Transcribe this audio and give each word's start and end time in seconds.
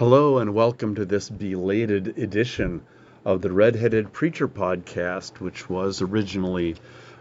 Hello, 0.00 0.38
and 0.38 0.54
welcome 0.54 0.94
to 0.94 1.04
this 1.04 1.28
belated 1.28 2.16
edition 2.16 2.80
of 3.22 3.42
the 3.42 3.52
Redheaded 3.52 4.14
Preacher 4.14 4.48
podcast, 4.48 5.40
which 5.40 5.68
was 5.68 6.00
originally 6.00 6.76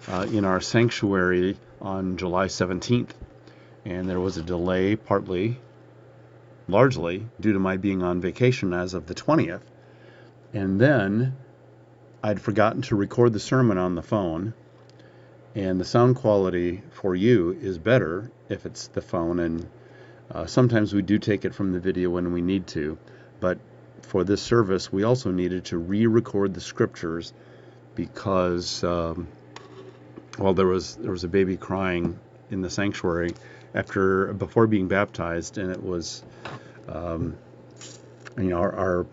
uh, 0.07 0.25
in 0.31 0.45
our 0.45 0.61
sanctuary 0.61 1.57
on 1.81 2.15
July 2.15 2.45
17th. 2.45 3.09
And 3.83 4.09
there 4.09 4.21
was 4.21 4.37
a 4.37 4.43
delay, 4.43 4.95
partly, 4.95 5.59
largely, 6.69 7.27
due 7.37 7.51
to 7.51 7.59
my 7.59 7.75
being 7.75 8.01
on 8.01 8.21
vacation 8.21 8.73
as 8.73 8.93
of 8.93 9.07
the 9.07 9.13
20th. 9.13 9.63
And 10.53 10.79
then 10.79 11.35
I'd 12.23 12.39
forgotten 12.39 12.81
to 12.83 12.95
record 12.95 13.33
the 13.33 13.41
sermon 13.41 13.77
on 13.77 13.95
the 13.95 14.01
phone. 14.01 14.53
And 15.53 15.81
the 15.81 15.83
sound 15.83 16.15
quality 16.15 16.83
for 16.91 17.13
you 17.13 17.57
is 17.59 17.77
better 17.77 18.31
if 18.47 18.65
it's 18.65 18.87
the 18.87 19.01
phone 19.01 19.39
and 19.39 19.67
uh, 20.31 20.45
sometimes 20.45 20.93
we 20.93 21.01
do 21.01 21.17
take 21.17 21.45
it 21.45 21.53
from 21.55 21.71
the 21.71 21.79
video 21.79 22.09
when 22.09 22.33
we 22.33 22.41
need 22.41 22.67
to, 22.67 22.97
but 23.39 23.59
for 24.01 24.23
this 24.23 24.41
service, 24.41 24.91
we 24.91 25.03
also 25.03 25.31
needed 25.31 25.65
to 25.65 25.77
re-record 25.77 26.53
the 26.53 26.61
scriptures 26.61 27.33
because, 27.95 28.83
um, 28.83 29.27
well, 30.37 30.53
there 30.53 30.67
was 30.67 30.95
there 30.95 31.11
was 31.11 31.23
a 31.23 31.27
baby 31.27 31.57
crying 31.57 32.19
in 32.49 32.61
the 32.61 32.69
sanctuary 32.69 33.33
after 33.73 34.33
before 34.33 34.67
being 34.67 34.87
baptized, 34.87 35.57
and 35.57 35.71
it 35.71 35.83
was, 35.83 36.23
um, 36.87 37.37
you 38.37 38.49
know, 38.49 38.57
our, 38.57 38.75
our 38.75 39.05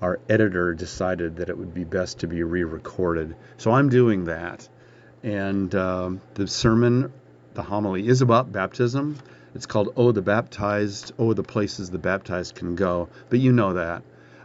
our 0.00 0.20
editor 0.28 0.74
decided 0.74 1.36
that 1.36 1.48
it 1.48 1.56
would 1.56 1.74
be 1.74 1.84
best 1.84 2.20
to 2.20 2.26
be 2.26 2.42
re-recorded. 2.42 3.36
So 3.58 3.70
I'm 3.70 3.88
doing 3.88 4.24
that, 4.24 4.68
and 5.22 5.72
um, 5.74 6.20
the 6.34 6.48
sermon 6.48 7.12
the 7.54 7.62
homily 7.62 8.08
is 8.08 8.22
about 8.22 8.52
baptism. 8.52 9.18
It's 9.54 9.66
called 9.66 9.92
Oh, 9.96 10.12
the 10.12 10.22
Baptized, 10.22 11.12
Oh, 11.18 11.34
the 11.34 11.42
Places 11.42 11.90
the 11.90 11.98
Baptized 11.98 12.54
Can 12.54 12.74
Go. 12.74 13.08
But 13.28 13.40
you 13.40 13.52
know 13.52 13.74
that 13.74 14.02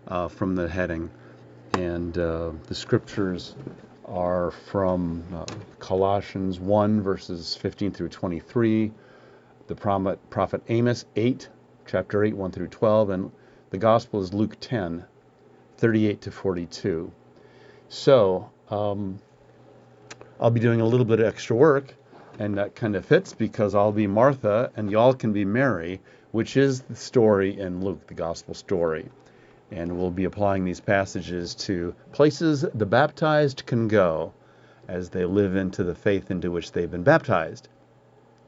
uh, 0.08 0.28
from 0.28 0.56
the 0.56 0.68
heading. 0.68 1.10
And 1.74 2.18
uh, 2.18 2.52
the 2.68 2.76
scriptures 2.76 3.56
are 4.06 4.52
from 4.52 5.24
uh, 5.34 5.46
Colossians 5.80 6.60
1, 6.60 7.02
verses 7.02 7.56
15 7.56 7.92
through 7.92 8.10
23, 8.10 8.92
the 9.68 9.76
prophet, 9.76 10.62
Amos 10.70 11.06
8, 11.16 11.50
chapter 11.86 12.24
8, 12.24 12.36
1 12.36 12.52
through 12.52 12.68
12, 12.68 13.10
and 13.10 13.32
the 13.70 13.78
gospel 13.78 14.22
is 14.22 14.34
Luke 14.34 14.58
10, 14.62 15.06
38 15.78 16.22
to 16.22 16.32
42. 16.32 17.12
So, 17.90 18.50
um, 18.70 19.20
I'll 20.40 20.52
be 20.52 20.60
doing 20.60 20.82
a 20.82 20.86
little 20.86 21.06
bit 21.06 21.20
of 21.20 21.26
extra 21.26 21.56
work 21.56 21.94
and 22.40 22.58
that 22.58 22.76
kind 22.76 22.96
of 22.96 23.06
fits 23.06 23.34
because 23.34 23.74
I'll 23.74 23.92
be 23.92 24.08
Martha 24.08 24.72
and 24.76 24.92
y'all 24.92 25.14
can 25.14 25.34
be 25.34 25.46
Mary, 25.46 26.00
which 26.32 26.56
is 26.58 26.82
the 26.82 26.96
story 26.96 27.60
in 27.60 27.84
Luke, 27.84 28.06
the 28.08 28.14
gospel 28.14 28.54
story. 28.54 29.10
And 29.72 29.98
we'll 29.98 30.12
be 30.12 30.26
applying 30.26 30.64
these 30.64 30.80
passages 30.80 31.56
to 31.56 31.96
places 32.12 32.66
the 32.74 32.86
baptized 32.86 33.66
can 33.66 33.88
go 33.88 34.34
as 34.88 35.10
they 35.10 35.26
live 35.26 35.56
into 35.56 35.84
the 35.84 35.96
faith 35.96 36.32
into 36.32 36.52
which 36.52 36.72
they've 36.72 36.90
been 36.90 37.04
baptized. 37.04 37.68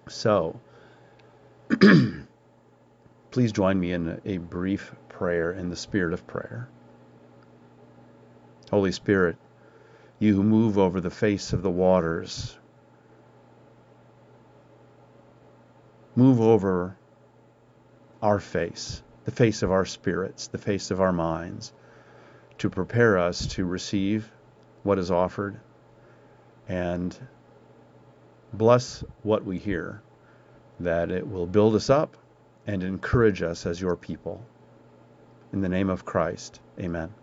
So, 0.08 0.60
please 3.32 3.52
join 3.52 3.80
me 3.80 3.92
in 3.92 4.22
a 4.24 4.38
brief 4.38 4.96
prayer 5.10 5.52
in 5.52 5.70
the 5.70 5.76
spirit 5.76 6.14
of 6.14 6.26
prayer. 6.26 6.70
Holy 8.70 8.92
Spirit, 8.92 9.36
you 10.20 10.36
who 10.36 10.44
move 10.44 10.78
over 10.78 11.02
the 11.02 11.10
face 11.10 11.54
of 11.54 11.64
the 11.64 11.72
waters, 11.72 12.59
move 16.20 16.42
over 16.42 16.98
our 18.22 18.40
face, 18.40 19.02
the 19.24 19.32
face 19.32 19.64
of 19.64 19.72
our 19.72 19.86
spirits, 19.86 20.48
the 20.48 20.58
face 20.58 20.92
of 20.92 21.00
our 21.00 21.14
minds, 21.14 21.72
to 22.58 22.70
prepare 22.70 23.18
us 23.18 23.48
to 23.48 23.66
receive 23.66 24.30
what 24.84 25.00
is 25.00 25.12
offered 25.12 25.58
and 26.68 27.18
bless 28.52 29.02
what 29.24 29.46
we 29.46 29.58
hear, 29.58 30.02
that 30.82 31.10
it 31.10 31.26
will 31.26 31.48
build 31.48 31.74
us 31.74 31.90
up 31.90 32.18
and 32.68 32.84
encourage 32.84 33.42
us 33.42 33.66
as 33.66 33.80
your 33.80 33.96
people. 33.96 34.46
In 35.54 35.62
the 35.62 35.70
name 35.70 35.90
of 35.90 36.04
Christ, 36.04 36.60
amen. 36.78 37.14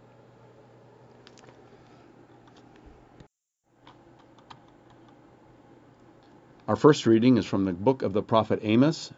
Our 6.68 6.74
first 6.74 7.06
reading 7.06 7.36
is 7.36 7.46
from 7.46 7.64
the 7.64 7.72
book 7.72 8.02
of 8.02 8.12
the 8.12 8.24
prophet 8.24 8.58
Amos, 8.62 9.12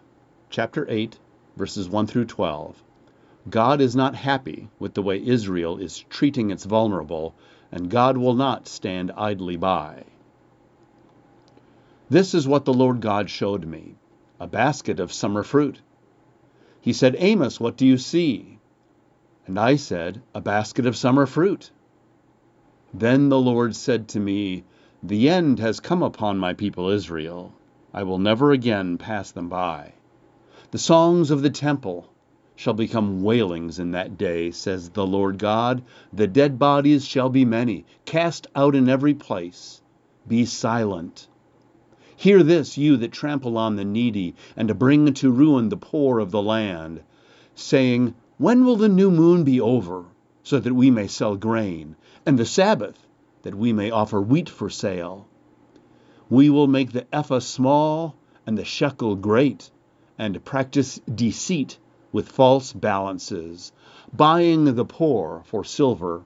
chapter 0.51 0.85
8, 0.87 1.19
verses 1.57 1.89
1 1.89 2.07
through 2.07 2.27
12. 2.27 2.83
God 3.49 3.81
is 3.81 3.97
not 3.97 4.15
happy 4.15 4.69
with 4.79 4.93
the 4.93 5.03
way 5.03 5.25
Israel 5.25 5.79
is 5.79 6.05
treating 6.11 6.51
its 6.51 6.67
vulnerable, 6.67 7.35
and 7.73 7.89
God 7.89 8.19
will 8.19 8.35
not 8.35 8.69
stand 8.69 9.11
idly 9.17 9.57
by. 9.57 10.05
This 12.11 12.35
is 12.35 12.47
what 12.47 12.67
the 12.67 12.75
Lord 12.75 13.01
God 13.01 13.31
showed 13.31 13.65
me 13.65 13.95
a 14.39 14.47
basket 14.47 15.01
of 15.01 15.11
summer 15.11 15.43
fruit. 15.43 15.81
He 16.83 16.93
said, 16.93 17.17
Amos, 17.19 17.59
what 17.59 17.79
do 17.79 17.87
you 17.87 17.97
see? 17.97 18.59
And 19.47 19.59
I 19.59 19.77
said, 19.77 20.21
A 20.35 20.43
basket 20.43 20.85
of 20.85 20.99
summer 20.99 21.25
fruit. 21.25 21.71
Then 22.93 23.31
the 23.31 23.41
Lord 23.41 23.75
said 23.75 24.09
to 24.09 24.21
me, 24.21 24.65
the 25.03 25.29
end 25.29 25.61
has 25.61 25.79
come 25.79 26.03
upon 26.03 26.39
my 26.39 26.53
people 26.53 26.89
Israel. 26.89 27.53
I 27.95 28.03
will 28.03 28.19
never 28.19 28.51
again 28.51 28.99
pass 28.99 29.31
them 29.31 29.49
by. 29.49 29.93
The 30.73 30.79
songs 30.79 31.31
of 31.31 31.41
the 31.41 31.51
temple 31.51 32.11
shall 32.57 32.75
become 32.75 33.23
wailings 33.23 33.79
in 33.79 33.93
that 33.93 34.19
day, 34.19 34.51
says 34.51 34.91
the 34.91 35.07
Lord 35.07 35.39
God. 35.39 35.83
The 36.13 36.27
dead 36.27 36.59
bodies 36.59 37.07
shall 37.07 37.29
be 37.29 37.45
many, 37.45 37.85
cast 38.05 38.49
out 38.57 38.75
in 38.75 38.89
every 38.89 39.15
place. 39.15 39.81
Be 40.27 40.45
silent. 40.45 41.29
Hear 42.17 42.43
this, 42.43 42.77
you 42.77 42.97
that 42.97 43.13
trample 43.13 43.57
on 43.57 43.77
the 43.77 43.85
needy, 43.85 44.35
and 44.57 44.77
bring 44.77 45.15
to 45.15 45.31
ruin 45.31 45.69
the 45.69 45.77
poor 45.77 46.19
of 46.19 46.33
the 46.33 46.43
land, 46.43 47.03
saying, 47.55 48.15
When 48.37 48.65
will 48.65 48.75
the 48.75 48.89
new 48.89 49.13
moon 49.13 49.45
be 49.45 49.61
over, 49.61 50.07
so 50.43 50.59
that 50.59 50.75
we 50.75 50.91
may 50.91 51.07
sell 51.07 51.37
grain, 51.37 51.95
and 52.27 52.37
the 52.37 52.45
Sabbath, 52.45 53.07
that 53.43 53.55
we 53.55 53.73
may 53.73 53.91
offer 53.91 54.21
wheat 54.21 54.49
for 54.49 54.69
sale. 54.69 55.27
We 56.29 56.51
will 56.51 56.67
make 56.67 56.93
the 56.93 57.07
ephah 57.15 57.41
small 57.41 58.15
and 58.47 58.59
the 58.59 58.65
shekel 58.65 59.15
great, 59.17 59.71
and 60.19 60.45
practice 60.45 61.01
deceit 61.13 61.79
with 62.13 62.29
false 62.29 62.73
balances, 62.73 63.73
buying 64.13 64.75
the 64.75 64.85
poor 64.85 65.43
for 65.45 65.65
silver 65.65 66.25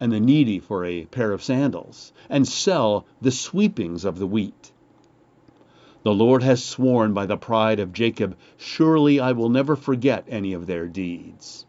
and 0.00 0.12
the 0.12 0.20
needy 0.20 0.58
for 0.58 0.84
a 0.84 1.06
pair 1.06 1.32
of 1.32 1.42
sandals, 1.42 2.12
and 2.28 2.46
sell 2.46 3.06
the 3.22 3.30
sweepings 3.30 4.04
of 4.04 4.18
the 4.18 4.26
wheat. 4.26 4.72
The 6.02 6.12
Lord 6.12 6.42
has 6.42 6.62
sworn 6.62 7.14
by 7.14 7.24
the 7.24 7.38
pride 7.38 7.80
of 7.80 7.92
Jacob, 7.92 8.36
Surely 8.58 9.18
I 9.18 9.32
will 9.32 9.48
never 9.48 9.76
forget 9.76 10.26
any 10.28 10.52
of 10.52 10.66
their 10.66 10.86
deeds. 10.86 11.64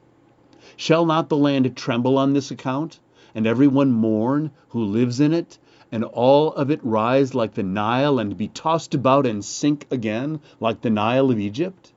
Shall 0.75 1.05
not 1.05 1.29
the 1.29 1.37
land 1.37 1.77
tremble 1.77 2.17
on 2.17 2.33
this 2.33 2.51
account? 2.51 2.99
And 3.35 3.45
everyone 3.45 3.91
mourn 3.91 4.49
who 4.69 4.83
lives 4.83 5.19
in 5.19 5.33
it, 5.33 5.59
and 5.91 6.03
all 6.03 6.53
of 6.53 6.71
it 6.71 6.79
rise 6.83 7.35
like 7.35 7.53
the 7.53 7.61
Nile, 7.63 8.17
and 8.17 8.37
be 8.37 8.47
tossed 8.47 8.95
about 8.95 9.27
and 9.27 9.43
sink 9.43 9.85
again 9.91 10.39
like 10.59 10.81
the 10.81 10.89
Nile 10.89 11.29
of 11.29 11.37
Egypt? 11.37 11.91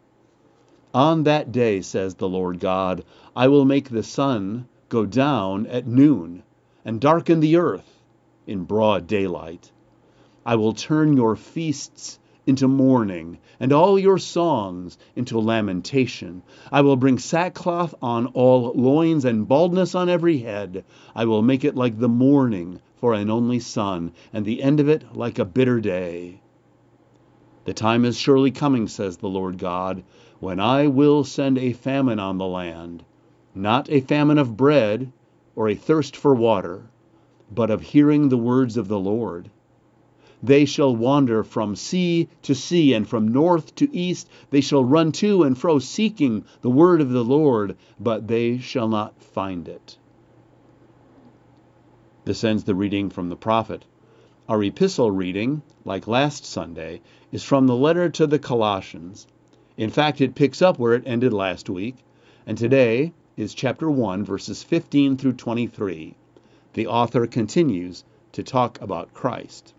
On 0.92 1.22
that 1.22 1.52
day, 1.52 1.80
says 1.80 2.16
the 2.16 2.28
Lord 2.28 2.58
God, 2.58 3.04
I 3.36 3.46
will 3.48 3.64
make 3.64 3.88
the 3.88 4.02
sun 4.02 4.66
go 4.88 5.06
down 5.06 5.66
at 5.68 5.86
noon, 5.86 6.42
and 6.84 7.00
darken 7.00 7.40
the 7.40 7.56
earth 7.56 8.02
in 8.46 8.64
broad 8.64 9.06
daylight. 9.06 9.70
I 10.44 10.56
will 10.56 10.72
turn 10.72 11.16
your 11.16 11.36
feasts 11.36 12.18
into 12.48 12.66
mourning, 12.66 13.36
and 13.60 13.72
all 13.72 13.98
your 13.98 14.16
songs 14.16 14.96
into 15.14 15.38
lamentation. 15.38 16.42
I 16.72 16.80
will 16.80 16.96
bring 16.96 17.18
sackcloth 17.18 17.94
on 18.00 18.26
all 18.28 18.72
loins 18.74 19.26
and 19.26 19.46
baldness 19.46 19.94
on 19.94 20.08
every 20.08 20.38
head. 20.38 20.84
I 21.14 21.26
will 21.26 21.42
make 21.42 21.62
it 21.62 21.76
like 21.76 21.98
the 21.98 22.08
mourning 22.08 22.80
for 22.96 23.12
an 23.12 23.28
only 23.28 23.60
son, 23.60 24.12
and 24.32 24.46
the 24.46 24.62
end 24.62 24.80
of 24.80 24.88
it 24.88 25.14
like 25.14 25.38
a 25.38 25.44
bitter 25.44 25.78
day. 25.78 26.40
The 27.66 27.74
time 27.74 28.06
is 28.06 28.16
surely 28.16 28.50
coming, 28.50 28.88
says 28.88 29.18
the 29.18 29.28
Lord 29.28 29.58
God, 29.58 30.02
when 30.40 30.58
I 30.58 30.86
will 30.86 31.24
send 31.24 31.58
a 31.58 31.74
famine 31.74 32.18
on 32.18 32.38
the 32.38 32.46
land, 32.46 33.04
not 33.54 33.90
a 33.90 34.00
famine 34.00 34.38
of 34.38 34.56
bread 34.56 35.12
or 35.54 35.68
a 35.68 35.74
thirst 35.74 36.16
for 36.16 36.34
water, 36.34 36.88
but 37.50 37.70
of 37.70 37.82
hearing 37.82 38.30
the 38.30 38.38
words 38.38 38.78
of 38.78 38.88
the 38.88 38.98
Lord. 38.98 39.50
They 40.42 40.64
shall 40.66 40.94
wander 40.94 41.42
from 41.42 41.74
sea 41.74 42.28
to 42.42 42.54
sea, 42.54 42.92
and 42.94 43.08
from 43.08 43.26
north 43.26 43.74
to 43.74 43.92
east. 43.92 44.28
They 44.50 44.60
shall 44.60 44.84
run 44.84 45.10
to 45.12 45.42
and 45.42 45.58
fro, 45.58 45.80
seeking 45.80 46.44
the 46.60 46.70
word 46.70 47.00
of 47.00 47.10
the 47.10 47.24
Lord, 47.24 47.76
but 47.98 48.28
they 48.28 48.58
shall 48.58 48.88
not 48.88 49.20
find 49.20 49.66
it. 49.66 49.98
This 52.24 52.44
ends 52.44 52.64
the 52.64 52.74
reading 52.76 53.10
from 53.10 53.30
the 53.30 53.36
prophet. 53.36 53.84
Our 54.48 54.62
epistle 54.62 55.10
reading, 55.10 55.62
like 55.84 56.06
last 56.06 56.44
Sunday, 56.44 57.00
is 57.32 57.42
from 57.42 57.66
the 57.66 57.74
letter 57.74 58.08
to 58.10 58.26
the 58.26 58.38
Colossians. 58.38 59.26
In 59.76 59.90
fact, 59.90 60.20
it 60.20 60.34
picks 60.34 60.62
up 60.62 60.78
where 60.78 60.94
it 60.94 61.02
ended 61.04 61.32
last 61.32 61.68
week, 61.68 61.96
and 62.46 62.56
today 62.56 63.12
is 63.36 63.54
chapter 63.54 63.90
1, 63.90 64.24
verses 64.24 64.62
15 64.62 65.16
through 65.16 65.32
23. 65.32 66.14
The 66.74 66.86
author 66.86 67.26
continues 67.26 68.04
to 68.32 68.42
talk 68.42 68.80
about 68.80 69.14
Christ. 69.14 69.74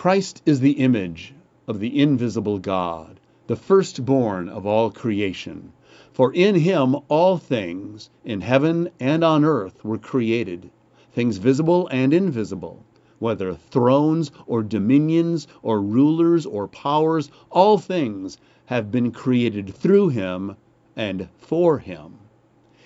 Christ 0.00 0.40
is 0.46 0.60
the 0.60 0.78
image 0.80 1.34
of 1.68 1.78
the 1.78 2.00
invisible 2.00 2.58
God, 2.58 3.20
the 3.48 3.54
firstborn 3.54 4.48
of 4.48 4.64
all 4.64 4.90
creation. 4.90 5.74
For 6.10 6.32
in 6.32 6.54
him 6.54 6.96
all 7.08 7.36
things, 7.36 8.08
in 8.24 8.40
heaven 8.40 8.88
and 8.98 9.22
on 9.22 9.44
earth, 9.44 9.84
were 9.84 9.98
created, 9.98 10.70
things 11.12 11.36
visible 11.36 11.86
and 11.88 12.14
invisible, 12.14 12.82
whether 13.18 13.52
thrones 13.52 14.30
or 14.46 14.62
dominions 14.62 15.46
or 15.62 15.82
rulers 15.82 16.46
or 16.46 16.66
powers, 16.66 17.30
all 17.50 17.76
things 17.76 18.38
have 18.64 18.90
been 18.90 19.10
created 19.10 19.68
through 19.74 20.08
him 20.08 20.56
and 20.96 21.28
for 21.36 21.76
him. 21.76 22.14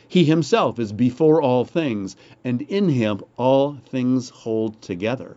He 0.08 0.24
himself 0.24 0.80
is 0.80 0.92
before 0.92 1.40
all 1.40 1.64
things, 1.64 2.16
and 2.42 2.62
in 2.62 2.88
him 2.88 3.20
all 3.36 3.76
things 3.86 4.30
hold 4.30 4.82
together. 4.82 5.36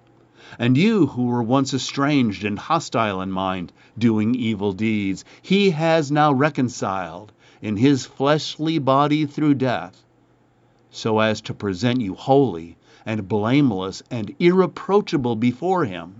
And 0.59 0.77
you 0.77 1.07
who 1.07 1.27
were 1.27 1.41
once 1.41 1.73
estranged 1.73 2.43
and 2.43 2.59
hostile 2.59 3.21
in 3.21 3.31
mind, 3.31 3.71
doing 3.97 4.35
evil 4.35 4.73
deeds, 4.73 5.23
he 5.41 5.69
has 5.69 6.11
now 6.11 6.33
reconciled 6.33 7.31
in 7.61 7.77
his 7.77 8.05
fleshly 8.05 8.77
body 8.77 9.25
through 9.25 9.53
death, 9.53 10.03
so 10.89 11.19
as 11.19 11.39
to 11.39 11.53
present 11.53 12.01
you 12.01 12.15
holy 12.15 12.75
and 13.05 13.29
blameless 13.29 14.03
and 14.11 14.35
irreproachable 14.39 15.37
before 15.37 15.85
him, 15.85 16.15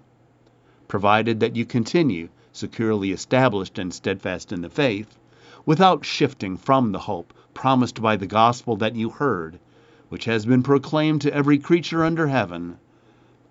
provided 0.88 1.42
that 1.42 1.57
you 1.57 1.66
continue 1.66 2.30
securely 2.54 3.12
established 3.12 3.77
and 3.77 3.94
steadfast 3.94 4.54
in 4.54 4.62
the 4.62 4.69
faith, 4.69 5.18
without 5.66 6.06
shifting 6.06 6.56
from 6.56 6.94
the 6.94 7.00
hope 7.00 7.34
promised 7.54 8.01
by 8.01 8.16
the 8.16 8.27
gospel 8.27 8.77
that 8.77 8.95
you 8.95 9.10
heard, 9.10 9.60
which 10.07 10.24
has 10.24 10.45
been 10.45 10.63
proclaimed 10.63 11.19
to 11.19 11.34
every 11.34 11.57
creature 11.60 12.06
under 12.06 12.27
heaven 12.30 12.77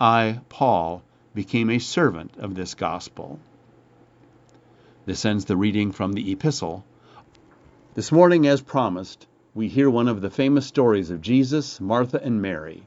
I, 0.03 0.41
Paul, 0.49 1.03
became 1.35 1.69
a 1.69 1.79
servant 1.79 2.35
of 2.39 2.55
this 2.55 2.73
gospel. 2.73 3.39
This 5.05 5.27
ends 5.27 5.45
the 5.45 5.59
reading 5.59 5.93
from 5.93 6.15
the 6.15 6.33
epistle. 6.33 6.87
This 7.93 8.11
morning, 8.11 8.47
as 8.47 8.63
promised, 8.63 9.27
we 9.55 9.69
hear 9.69 9.91
one 9.91 10.09
of 10.09 10.23
the 10.23 10.31
famous 10.31 10.65
stories 10.65 11.11
of 11.11 11.21
Jesus, 11.21 11.83
Martha, 11.83 12.19
and 12.25 12.41
Mary. 12.41 12.87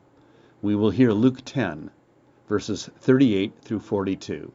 We 0.63 0.73
will 0.73 0.89
hear 0.89 1.11
Luke 1.11 1.41
10, 1.45 1.91
verses 2.49 2.89
38 2.97 3.53
through 3.61 3.81
42. 3.81 4.51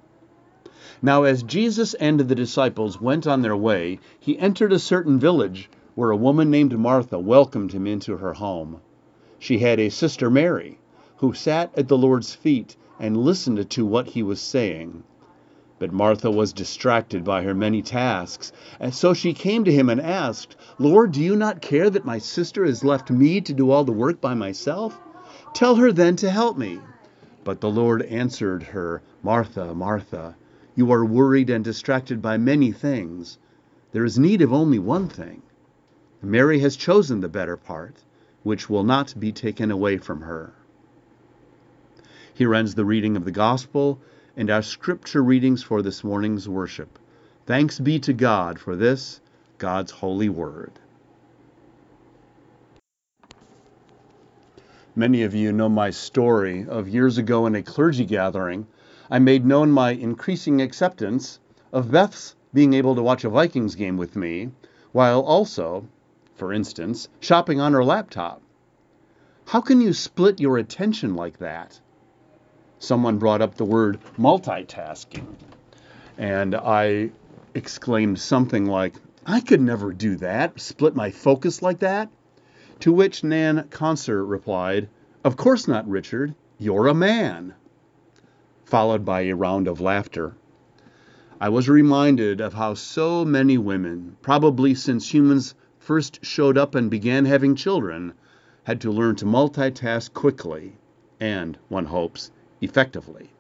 Now, 1.01 1.23
as 1.23 1.45
Jesus 1.45 1.95
and 1.95 2.19
the 2.19 2.35
disciples 2.35 3.01
went 3.01 3.29
on 3.29 3.43
their 3.43 3.57
way, 3.57 4.01
he 4.19 4.37
entered 4.37 4.73
a 4.73 4.81
certain 4.81 5.21
village 5.21 5.71
where 5.95 6.11
a 6.11 6.17
woman 6.17 6.51
named 6.51 6.77
Martha 6.77 7.21
welcomed 7.21 7.71
him 7.71 7.87
into 7.87 8.17
her 8.17 8.33
home. 8.33 8.81
She 9.39 9.61
had 9.61 9.79
a 9.79 9.91
sister 9.91 10.29
Mary 10.29 10.81
who 11.19 11.33
sat 11.33 11.71
at 11.77 11.89
the 11.89 11.99
Lord's 11.99 12.35
feet 12.35 12.77
and 12.99 13.17
listened 13.17 13.69
to 13.69 13.85
what 13.85 14.09
he 14.09 14.23
was 14.23 14.41
saying. 14.41 15.03
But 15.79 15.93
Martha 15.93 16.31
was 16.31 16.53
distracted 16.53 17.23
by 17.23 17.43
her 17.43 17.55
many 17.55 17.83
tasks, 17.83 18.53
and 18.81 18.93
so 18.95 19.15
she 19.15 19.33
came 19.33 19.65
to 19.65 19.73
him 19.73 19.89
and 19.89 20.01
asked, 20.01 20.57
Lord, 20.79 21.13
do 21.13 21.21
you 21.21 21.37
not 21.37 21.61
care 21.61 21.89
that 21.91 22.05
my 22.05 22.19
sister 22.19 22.65
has 22.65 22.83
left 22.83 23.11
me 23.11 23.41
to 23.41 23.53
do 23.53 23.71
all 23.71 23.85
the 23.85 23.93
work 23.93 24.21
by 24.21 24.35
myself? 24.35 24.99
Tell 25.55 25.77
her 25.77 25.93
then 25.93 26.17
to 26.17 26.31
help 26.31 26.59
me. 26.59 26.81
But 27.45 27.61
the 27.61 27.71
Lord 27.71 28.03
answered 28.03 28.63
her, 28.65 29.03
Martha, 29.23 29.75
Martha, 29.75 30.37
you 30.75 30.93
are 30.93 31.05
worried 31.05 31.51
and 31.51 31.65
distracted 31.65 32.21
by 32.21 32.39
many 32.39 32.73
things. 32.73 33.39
There 33.93 34.05
is 34.05 34.19
need 34.19 34.43
of 34.43 34.53
only 34.53 34.79
one 34.79 35.09
thing. 35.09 35.43
Mary 36.23 36.59
has 36.59 36.77
chosen 36.77 37.21
the 37.21 37.29
better 37.29 37.57
part, 37.57 38.05
which 38.43 38.69
will 38.69 38.85
not 38.85 39.15
be 39.19 39.33
taken 39.33 39.71
away 39.71 39.97
from 39.99 40.21
her. 40.23 40.53
Here 42.39 42.55
ends 42.55 42.77
the 42.77 42.85
reading 42.85 43.17
of 43.17 43.25
the 43.25 43.33
Gospel 43.33 43.99
and 44.37 44.49
our 44.49 44.63
scripture 44.63 45.25
readings 45.25 45.65
for 45.65 45.83
this 45.83 46.05
morning's 46.05 46.49
worship. 46.49 46.97
Thanks 47.47 47.81
be 47.81 47.99
to 47.99 48.13
God 48.13 48.61
for 48.61 48.77
this, 48.77 49.21
God's 49.59 49.91
holy 49.91 50.29
word. 50.29 50.71
Many 54.95 55.25
of 55.25 55.35
you 55.35 55.51
know 55.51 55.69
my 55.69 55.91
story 55.91 56.65
of 56.65 56.87
years 56.87 57.19
ago 57.19 57.45
in 57.47 57.57
a 57.57 57.63
clergy 57.65 58.05
gathering. 58.05 58.69
I 59.11 59.19
made 59.19 59.45
known 59.45 59.73
my 59.73 59.91
increasing 59.91 60.63
acceptance 60.63 61.41
of 61.73 61.91
Beth's 61.91 62.37
being 62.55 62.73
able 62.73 62.95
to 62.95 63.03
watch 63.03 63.25
a 63.25 63.31
Vikings 63.31 63.75
game 63.75 63.97
with 63.97 64.15
me, 64.15 64.53
while 64.93 65.23
also, 65.23 65.89
for 66.37 66.53
instance, 66.53 67.09
shopping 67.19 67.61
on 67.61 67.73
her 67.73 67.83
laptop. 67.83 68.41
How 69.47 69.61
can 69.61 69.81
you 69.81 69.93
split 69.93 70.39
your 70.39 70.57
attention 70.57 71.17
like 71.17 71.39
that? 71.39 71.81
Someone 72.79 73.19
brought 73.19 73.43
up 73.43 73.57
the 73.57 73.65
word 73.65 73.99
multitasking. 74.19 75.27
And 76.17 76.55
I 76.55 77.11
exclaimed 77.55 78.19
something 78.19 78.67
like, 78.67 78.95
I 79.27 79.41
could 79.41 79.61
never 79.61 79.93
do 79.93 80.17
that, 80.17 80.61
split 80.61 80.95
my 80.95 81.11
focus 81.11 81.61
like 81.61 81.81
that. 81.81 82.09
To 82.81 82.93
which 82.93 83.25
Nan 83.25 83.67
Concert 83.71 84.25
replied, 84.25 84.89
Of 85.25 85.37
course 85.37 85.67
not, 85.67 85.89
Richard. 85.89 86.35
You're 86.59 86.87
a 86.87 86.95
man. 86.95 87.55
Followed 88.65 89.05
by 89.05 89.23
a 89.23 89.35
round 89.35 89.69
of 89.69 89.81
laughter. 89.81 90.37
I 91.41 91.49
was 91.49 91.69
reminded 91.69 92.41
of 92.41 92.55
how 92.55 92.75
so 92.75 93.25
many 93.25 93.59
women, 93.59 94.17
probably 94.23 94.75
since 94.75 95.13
humans 95.13 95.55
first 95.79 96.25
showed 96.25 96.59
up 96.59 96.75
and 96.75 96.91
began 96.91 97.25
having 97.25 97.55
children, 97.55 98.13
had 98.65 98.81
to 98.83 98.91
learn 98.91 99.17
to 99.17 99.25
multitask 99.25 100.13
quickly 100.13 100.77
and, 101.21 101.59
one 101.69 101.87
hopes, 101.87 102.31
effectively. 102.61 103.31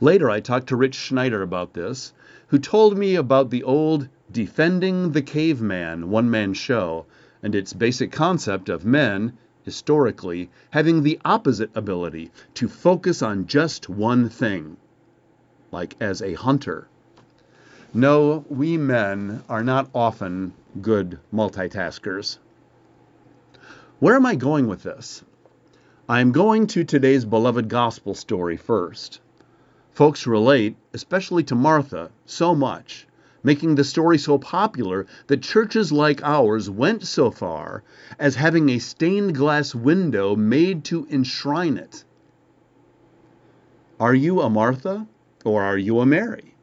Later, 0.00 0.28
I 0.30 0.40
talked 0.40 0.68
to 0.68 0.76
Rich 0.76 0.94
Schneider 0.94 1.42
about 1.42 1.74
this, 1.74 2.12
who 2.48 2.58
told 2.58 2.96
me 2.96 3.14
about 3.14 3.50
the 3.50 3.62
old 3.62 4.08
Defending 4.32 5.12
the 5.12 5.22
Caveman 5.22 6.10
one 6.10 6.28
man 6.28 6.52
show 6.52 7.06
and 7.42 7.54
its 7.54 7.72
basic 7.72 8.10
concept 8.10 8.68
of 8.68 8.84
men, 8.84 9.38
historically, 9.62 10.50
having 10.70 11.02
the 11.02 11.20
opposite 11.24 11.70
ability 11.76 12.32
to 12.54 12.68
focus 12.68 13.22
on 13.22 13.46
just 13.46 13.88
one 13.88 14.28
thing, 14.28 14.76
like 15.70 15.94
as 16.00 16.22
a 16.22 16.34
hunter. 16.34 16.88
No, 17.94 18.44
we 18.48 18.76
men 18.76 19.44
are 19.48 19.62
not 19.62 19.88
often 19.94 20.52
good 20.82 21.18
multitaskers. 21.32 22.38
Where 24.00 24.16
am 24.16 24.26
I 24.26 24.34
going 24.34 24.66
with 24.66 24.82
this? 24.82 25.22
I 26.08 26.20
am 26.20 26.30
going 26.30 26.68
to 26.68 26.84
today's 26.84 27.24
beloved 27.24 27.68
gospel 27.68 28.14
story 28.14 28.56
first. 28.56 29.18
Folks 29.90 30.24
relate, 30.24 30.76
especially 30.94 31.42
to 31.42 31.56
Martha, 31.56 32.12
so 32.24 32.54
much, 32.54 33.08
making 33.42 33.74
the 33.74 33.82
story 33.82 34.16
so 34.16 34.38
popular 34.38 35.06
that 35.26 35.42
churches 35.42 35.90
like 35.90 36.22
ours 36.22 36.70
went 36.70 37.04
so 37.04 37.32
far 37.32 37.82
as 38.20 38.36
having 38.36 38.68
a 38.68 38.78
stained 38.78 39.34
glass 39.34 39.74
window 39.74 40.36
made 40.36 40.84
to 40.84 41.08
enshrine 41.10 41.76
it. 41.76 42.04
Are 43.98 44.14
you 44.14 44.40
a 44.42 44.48
Martha 44.48 45.08
or 45.44 45.64
are 45.64 45.78
you 45.78 45.98
a 45.98 46.06
Mary? 46.06 46.54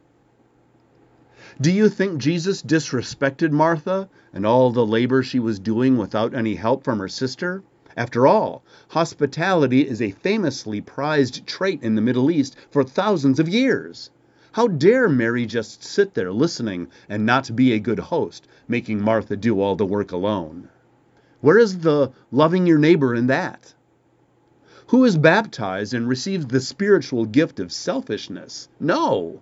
Do 1.60 1.70
you 1.70 1.90
think 1.90 2.18
Jesus 2.18 2.64
disrespected 2.64 3.52
Martha 3.52 4.08
and 4.32 4.46
all 4.46 4.72
the 4.72 4.86
labor 4.86 5.22
she 5.22 5.40
was 5.40 5.60
doing 5.60 5.98
without 5.98 6.34
any 6.34 6.56
help 6.56 6.86
from 6.86 7.00
her 7.00 7.10
sister? 7.10 7.62
After 7.96 8.26
all, 8.26 8.64
hospitality 8.90 9.88
is 9.88 10.02
a 10.02 10.12
famously 10.12 10.82
prized 10.82 11.46
trait 11.46 11.84
in 11.84 11.94
the 11.94 12.02
Middle 12.02 12.32
East 12.32 12.56
for 12.72 12.84
thousands 12.84 13.40
of 13.40 13.48
years. 13.48 14.10
How 14.54 14.68
dare 14.68 15.08
Mary 15.08 15.46
just 15.46 15.84
sit 15.84 16.14
there 16.14 16.32
listening 16.32 16.88
and 17.08 17.26
not 17.26 17.56
be 17.56 17.72
a 17.72 17.80
good 17.80 18.00
host, 18.00 18.48
making 18.68 19.02
Martha 19.02 19.36
do 19.36 19.60
all 19.60 19.76
the 19.76 19.86
work 19.86 20.12
alone? 20.12 20.70
Where 21.42 21.58
is 21.58 21.80
the 21.80 22.12
loving 22.32 22.66
your 22.66 22.78
neighbor 22.78 23.14
in 23.14 23.28
that? 23.28 23.74
Who 24.88 25.04
is 25.04 25.18
baptized 25.18 25.94
and 25.94 26.08
receives 26.08 26.46
the 26.46 26.62
spiritual 26.62 27.26
gift 27.26 27.60
of 27.60 27.72
selfishness? 27.72 28.70
No. 28.80 29.42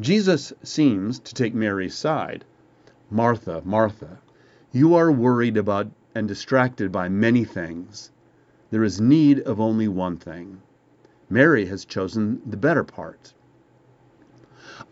Jesus 0.00 0.52
seems 0.62 1.18
to 1.20 1.34
take 1.34 1.54
Mary's 1.54 1.94
side. 1.94 2.44
Martha, 3.10 3.60
Martha, 3.64 4.18
you 4.72 4.94
are 4.94 5.10
worried 5.10 5.56
about 5.56 5.90
and 6.14 6.26
distracted 6.26 6.90
by 6.90 7.08
many 7.08 7.44
things. 7.44 8.10
There 8.70 8.84
is 8.84 9.00
need 9.00 9.40
of 9.40 9.60
only 9.60 9.88
one 9.88 10.16
thing. 10.16 10.62
Mary 11.28 11.66
has 11.66 11.84
chosen 11.84 12.42
the 12.44 12.56
better 12.56 12.84
part. 12.84 13.32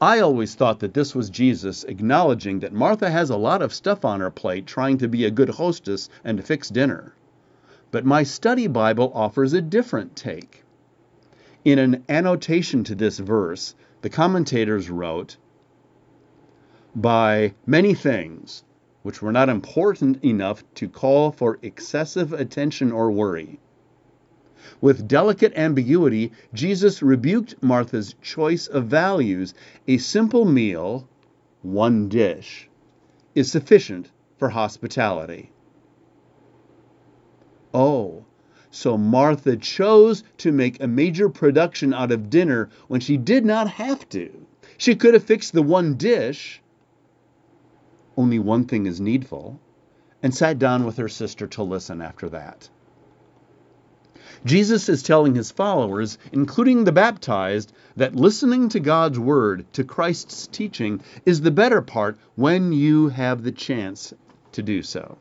I 0.01 0.21
always 0.21 0.55
thought 0.55 0.81
that 0.81 0.95
this 0.95 1.15
was 1.15 1.31
Jesus 1.31 1.83
acknowledging 1.85 2.61
that 2.61 2.73
Martha 2.73 3.11
has 3.11 3.31
a 3.31 3.37
lot 3.37 3.63
of 3.63 3.75
stuff 3.75 4.05
on 4.05 4.21
her 4.21 4.31
plate 4.31 4.67
trying 4.67 4.99
to 4.99 5.09
be 5.09 5.25
a 5.25 5.31
good 5.31 5.49
hostess 5.49 6.09
and 6.23 6.45
fix 6.45 6.69
dinner. 6.69 7.15
But 7.91 8.05
my 8.05 8.23
study 8.23 8.67
Bible 8.67 9.11
offers 9.15 9.53
a 9.53 9.61
different 9.61 10.15
take. 10.15 10.63
In 11.65 11.79
an 11.79 12.05
annotation 12.09 12.85
to 12.85 12.95
this 12.95 13.19
verse, 13.19 13.75
the 14.03 14.11
commentators 14.11 14.91
wrote, 14.91 15.37
By 16.95 17.55
many 17.67 17.95
things 17.95 18.63
which 19.03 19.23
were 19.23 19.33
not 19.33 19.49
important 19.49 20.23
enough 20.25 20.63
to 20.75 20.89
call 20.89 21.31
for 21.31 21.59
excessive 21.63 22.33
attention 22.33 22.93
or 22.93 23.11
worry. 23.11 23.61
With 24.81 25.09
delicate 25.09 25.53
ambiguity, 25.57 26.33
Jesus 26.53 27.03
rebuked 27.03 27.63
Martha's 27.63 28.15
choice 28.21 28.67
of 28.67 28.87
values. 28.87 29.55
A 29.87 29.99
simple 29.99 30.45
meal, 30.45 31.09
one 31.63 32.09
dish, 32.09 32.69
is 33.35 33.51
sufficient 33.51 34.11
for 34.37 34.51
hospitality. 34.51 35.51
Oh, 37.73 38.25
so 38.71 38.99
Martha 38.99 39.57
chose 39.57 40.23
to 40.39 40.53
make 40.53 40.83
a 40.83 40.87
major 40.87 41.29
production 41.29 41.95
out 41.95 42.13
of 42.13 42.31
dinner 42.31 42.69
when 42.89 43.01
she 43.01 43.17
did 43.17 43.45
not 43.47 43.71
have 43.71 44.09
to. 44.11 44.47
She 44.77 44.95
could 44.95 45.15
have 45.15 45.25
fixed 45.25 45.53
the 45.53 45.63
one 45.63 45.95
dish, 45.95 46.61
only 48.19 48.41
one 48.41 48.65
thing 48.65 48.87
is 48.87 49.01
needful, 49.01 49.61
and 50.25 50.35
sat 50.35 50.59
down 50.59 50.85
with 50.85 50.97
her 50.97 51.09
sister 51.09 51.47
to 51.47 51.63
listen 51.63 52.03
after 52.03 52.29
that. 52.29 52.69
Jesus 54.45 54.89
is 54.89 55.05
telling 55.05 55.37
his 55.37 55.53
followers, 55.53 56.19
including 56.33 56.83
the 56.83 56.91
baptized, 56.91 57.73
that 57.97 58.17
listening 58.17 58.71
to 58.71 58.81
God's 58.81 59.21
word, 59.21 59.73
to 59.75 59.85
Christ's 59.85 60.49
teaching, 60.49 61.01
is 61.25 61.41
the 61.41 61.53
better 61.53 61.81
part 61.81 62.19
when 62.35 62.73
you 62.73 63.09
have 63.09 63.45
the 63.45 63.53
chance 63.53 64.13
to 64.51 64.65
do 64.65 64.83
so. 64.83 65.17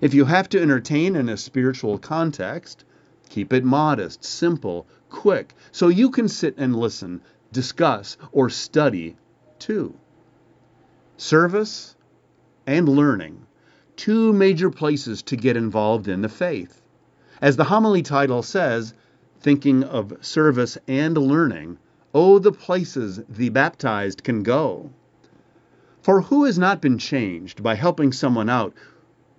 If 0.00 0.14
you 0.14 0.24
have 0.24 0.48
to 0.50 0.60
entertain 0.62 1.16
in 1.16 1.28
a 1.28 1.36
spiritual 1.36 1.98
context, 1.98 2.86
keep 3.28 3.52
it 3.52 3.62
modest, 3.62 4.24
simple, 4.24 4.86
quick, 5.10 5.54
so 5.70 5.88
you 5.88 6.10
can 6.10 6.28
sit 6.28 6.54
and 6.56 6.74
listen, 6.74 7.20
discuss, 7.52 8.16
or 8.32 8.48
study 8.48 9.16
too. 9.58 9.94
Service 11.18 11.95
and 12.66 12.88
learning, 12.88 13.46
two 13.96 14.32
major 14.32 14.70
places 14.70 15.22
to 15.22 15.36
get 15.36 15.56
involved 15.56 16.08
in 16.08 16.22
the 16.22 16.28
faith. 16.28 16.82
As 17.40 17.56
the 17.56 17.64
homily 17.64 18.02
title 18.02 18.42
says, 18.42 18.94
thinking 19.40 19.84
of 19.84 20.16
service 20.20 20.76
and 20.88 21.16
learning, 21.16 21.78
oh, 22.14 22.38
the 22.38 22.52
places 22.52 23.20
the 23.28 23.50
baptized 23.50 24.24
can 24.24 24.42
go. 24.42 24.90
For 26.02 26.22
who 26.22 26.44
has 26.44 26.58
not 26.58 26.80
been 26.80 26.98
changed 26.98 27.62
by 27.62 27.74
helping 27.74 28.12
someone 28.12 28.48
out 28.48 28.74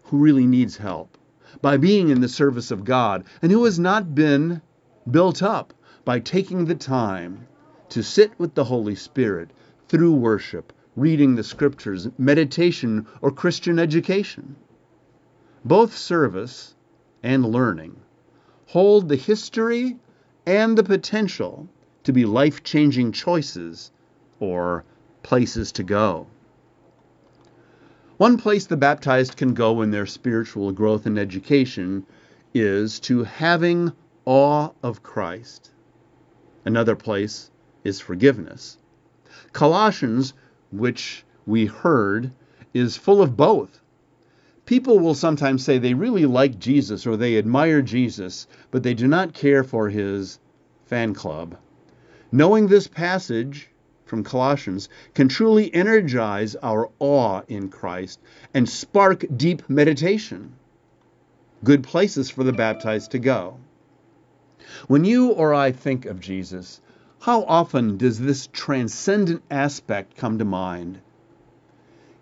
who 0.04 0.18
really 0.18 0.46
needs 0.46 0.78
help, 0.78 1.18
by 1.62 1.78
being 1.78 2.10
in 2.10 2.22
the 2.22 2.30
service 2.30 2.72
of 2.72 2.86
God, 2.86 3.24
and 3.42 3.52
who 3.52 3.66
has 3.66 3.80
not 3.80 4.14
been 4.14 4.62
built 5.10 5.42
up 5.42 5.74
by 6.06 6.20
taking 6.20 6.66
the 6.66 6.76
time 6.76 7.48
to 7.90 8.04
sit 8.04 8.32
with 8.38 8.54
the 8.54 8.66
Holy 8.66 8.96
Spirit 8.96 9.50
through 9.88 10.14
worship, 10.14 10.74
reading 10.98 11.36
the 11.36 11.44
scriptures, 11.44 12.10
meditation, 12.18 13.06
or 13.22 13.32
Christian 13.32 13.78
education. 13.78 14.56
Both 15.64 15.96
service 15.96 16.76
and 17.22 17.46
learning 17.46 17.96
hold 18.66 19.08
the 19.08 19.16
history 19.16 19.98
and 20.46 20.78
the 20.78 20.84
potential 20.84 21.70
to 22.04 22.12
be 22.12 22.26
life 22.26 22.64
changing 22.64 23.12
choices 23.12 23.92
or 24.40 24.84
places 25.24 25.72
to 25.74 25.84
go. 25.84 26.28
One 28.18 28.38
place 28.38 28.66
the 28.66 28.76
baptized 28.76 29.38
can 29.38 29.54
go 29.54 29.84
in 29.84 29.92
their 29.92 30.08
spiritual 30.08 30.72
growth 30.72 31.06
and 31.06 31.20
education 31.20 32.06
is 32.54 33.00
to 33.02 33.24
having 33.24 33.92
awe 34.26 34.72
of 34.82 35.04
Christ. 35.04 35.70
Another 36.66 36.96
place 36.96 37.52
is 37.84 38.00
forgiveness. 38.00 38.80
Colossians, 39.54 40.34
which 40.72 41.26
we 41.46 41.66
heard, 41.66 42.32
is 42.74 42.98
full 42.98 43.22
of 43.22 43.38
both. 43.38 43.82
People 44.66 45.00
will 45.00 45.16
sometimes 45.16 45.64
say 45.64 45.78
they 45.78 45.94
really 45.94 46.26
like 46.26 46.60
Jesus 46.60 47.08
or 47.08 47.16
they 47.16 47.38
admire 47.38 47.82
Jesus, 47.82 48.48
but 48.70 48.84
they 48.84 48.94
do 48.94 49.08
not 49.08 49.34
care 49.34 49.64
for 49.64 49.90
his 49.90 50.40
fan 50.86 51.14
club. 51.14 51.56
Knowing 52.32 52.68
this 52.68 52.88
passage, 52.88 53.70
from 54.08 54.24
Colossians 54.24 54.90
can 55.14 55.28
truly 55.28 55.74
energize 55.74 56.56
our 56.58 56.90
awe 57.00 57.42
in 57.48 57.70
Christ 57.70 58.20
and 58.54 58.68
spark 58.68 59.26
deep 59.36 59.70
meditation. 59.70 60.54
Good 61.64 61.84
places 61.84 62.30
for 62.30 62.44
the 62.44 62.54
baptized 62.54 63.12
to 63.12 63.20
go. 63.20 63.58
When 64.88 65.06
you 65.06 65.32
or 65.32 65.54
I 65.54 65.72
think 65.72 66.06
of 66.06 66.20
Jesus, 66.20 66.82
how 67.22 67.44
often 67.44 67.98
does 67.98 68.20
this 68.20 68.48
transcendent 68.52 69.42
aspect 69.50 70.16
come 70.16 70.38
to 70.38 70.46
mind? 70.46 71.00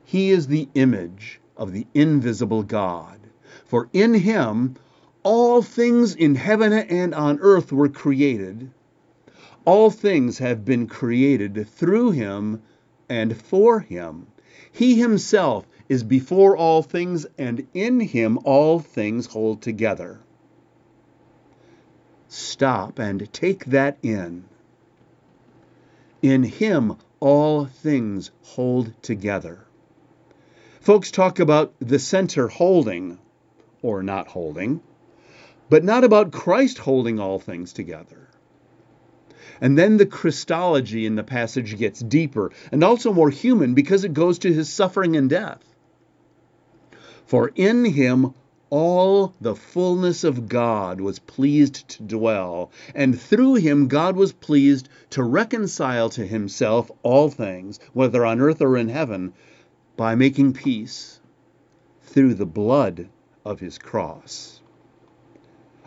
He 0.03 0.31
is 0.31 0.47
the 0.47 0.69
image 0.75 1.39
of 1.57 1.71
the 1.71 1.87
invisible 1.93 2.63
God. 2.63 3.19
For 3.65 3.89
in 3.93 4.13
him 4.13 4.75
all 5.23 5.61
things 5.61 6.15
in 6.15 6.35
heaven 6.35 6.73
and 6.73 7.13
on 7.13 7.39
earth 7.41 7.71
were 7.71 7.89
created 7.89 8.71
all 9.65 9.89
things 9.89 10.37
have 10.37 10.63
been 10.63 10.85
created 10.85 11.67
through 11.67 12.11
him 12.11 12.61
and 13.09 13.35
for 13.35 13.79
him. 13.79 14.27
He 14.71 14.99
himself 14.99 15.67
is 15.89 16.03
before 16.03 16.55
all 16.55 16.83
things, 16.83 17.25
and 17.37 17.67
in 17.73 17.99
him 17.99 18.39
all 18.43 18.79
things 18.79 19.27
hold 19.27 19.61
together. 19.61 20.19
Stop 22.27 22.99
and 22.99 23.31
take 23.33 23.65
that 23.65 23.97
in. 24.01 24.45
In 26.25 26.41
him 26.41 26.95
all 27.19 27.65
things 27.65 28.31
hold 28.41 28.99
together. 29.03 29.67
Folks 30.79 31.11
talk 31.11 31.37
about 31.39 31.75
the 31.77 31.99
center 31.99 32.47
holding 32.47 33.19
or 33.83 34.01
not 34.01 34.29
holding, 34.29 34.81
but 35.69 35.83
not 35.83 36.03
about 36.03 36.31
Christ 36.31 36.79
holding 36.79 37.19
all 37.19 37.37
things 37.37 37.73
together. 37.73 38.27
And 39.61 39.77
then 39.77 39.97
the 39.97 40.07
Christology 40.07 41.05
in 41.05 41.13
the 41.13 41.23
passage 41.23 41.77
gets 41.77 41.99
deeper 41.99 42.51
and 42.71 42.83
also 42.83 43.13
more 43.13 43.29
human 43.29 43.75
because 43.75 44.03
it 44.03 44.15
goes 44.15 44.39
to 44.39 44.51
his 44.51 44.67
suffering 44.67 45.15
and 45.15 45.29
death. 45.29 45.75
For 47.27 47.51
in 47.53 47.85
him 47.85 48.33
all 48.77 49.33
the 49.39 49.55
fullness 49.55 50.25
of 50.25 50.49
God 50.49 50.99
was 50.99 51.19
pleased 51.19 51.87
to 51.87 52.03
dwell, 52.03 52.69
and 52.93 53.17
through 53.17 53.55
him 53.55 53.87
God 53.87 54.17
was 54.17 54.33
pleased 54.33 54.89
to 55.11 55.23
reconcile 55.23 56.09
to 56.09 56.27
himself 56.27 56.91
all 57.01 57.29
things, 57.29 57.79
whether 57.93 58.25
on 58.25 58.41
earth 58.41 58.61
or 58.61 58.75
in 58.75 58.89
heaven, 58.89 59.31
by 59.95 60.13
making 60.13 60.51
peace 60.51 61.21
through 62.01 62.33
the 62.33 62.45
blood 62.45 63.07
of 63.45 63.61
his 63.61 63.77
cross. 63.77 64.59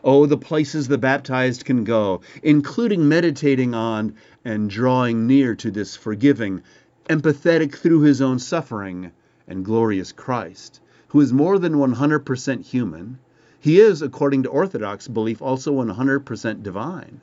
Oh, 0.02 0.24
the 0.24 0.38
places 0.38 0.88
the 0.88 0.96
baptized 0.96 1.66
can 1.66 1.84
go, 1.84 2.22
including 2.42 3.06
meditating 3.06 3.74
on 3.74 4.14
and 4.46 4.70
drawing 4.70 5.26
near 5.26 5.54
to 5.56 5.70
this 5.70 5.94
forgiving, 5.94 6.62
empathetic 7.10 7.74
through 7.74 8.00
his 8.00 8.22
own 8.22 8.38
suffering, 8.38 9.12
and 9.46 9.62
glorious 9.62 10.10
Christ, 10.10 10.80
who 11.08 11.20
is 11.20 11.32
more 11.32 11.58
than 11.58 11.74
100% 11.74 12.64
human. 12.64 13.18
He 13.60 13.80
is, 13.80 14.02
according 14.02 14.42
to 14.44 14.50
Orthodox 14.50 15.08
belief, 15.08 15.42
also 15.42 15.72
100% 15.72 16.62
divine. 16.62 17.20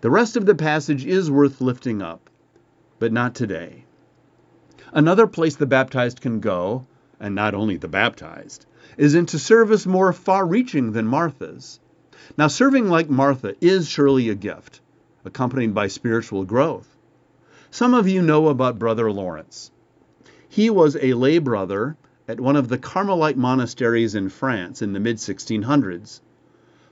The 0.00 0.10
rest 0.10 0.36
of 0.36 0.46
the 0.46 0.54
passage 0.54 1.04
is 1.04 1.30
worth 1.30 1.60
lifting 1.60 2.00
up, 2.00 2.30
but 2.98 3.12
not 3.12 3.34
today. 3.34 3.84
Another 4.92 5.26
place 5.26 5.56
the 5.56 5.66
baptized 5.66 6.20
can 6.20 6.40
go, 6.40 6.86
and 7.18 7.34
not 7.34 7.54
only 7.54 7.76
the 7.76 7.88
baptized, 7.88 8.66
is 8.96 9.14
into 9.14 9.38
service 9.38 9.86
more 9.86 10.12
far 10.12 10.46
reaching 10.46 10.92
than 10.92 11.06
Martha's. 11.06 11.80
Now, 12.38 12.46
serving 12.46 12.88
like 12.88 13.10
Martha 13.10 13.54
is 13.60 13.88
surely 13.88 14.28
a 14.30 14.34
gift, 14.34 14.80
accompanied 15.24 15.74
by 15.74 15.88
spiritual 15.88 16.44
growth. 16.44 16.96
Some 17.70 17.94
of 17.94 18.08
you 18.08 18.22
know 18.22 18.48
about 18.48 18.78
Brother 18.78 19.12
Lawrence. 19.12 19.70
He 20.48 20.70
was 20.70 20.96
a 20.96 21.14
lay 21.14 21.38
brother 21.38 21.96
at 22.30 22.38
one 22.38 22.54
of 22.54 22.68
the 22.68 22.78
Carmelite 22.78 23.36
monasteries 23.36 24.14
in 24.14 24.28
France 24.28 24.82
in 24.82 24.92
the 24.92 25.00
mid 25.00 25.16
1600s. 25.16 26.20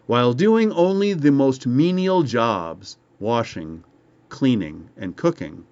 While 0.07 0.33
doing 0.33 0.73
only 0.73 1.13
the 1.13 1.31
most 1.31 1.65
menial 1.65 2.25
jobs, 2.25 2.97
washing, 3.21 3.85
cleaning, 4.29 4.89
and 4.97 5.15
cooking, 5.15 5.65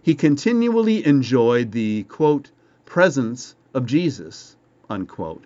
he 0.00 0.14
continually 0.14 1.04
enjoyed 1.04 1.72
the, 1.72 2.04
quote, 2.04 2.52
presence 2.84 3.56
of 3.74 3.84
Jesus, 3.84 4.54
unquote. 4.88 5.42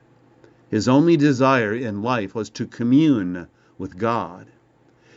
His 0.68 0.86
only 0.86 1.16
desire 1.16 1.72
in 1.72 2.02
life 2.02 2.34
was 2.34 2.50
to 2.50 2.66
commune 2.66 3.46
with 3.78 3.96
God. 3.96 4.46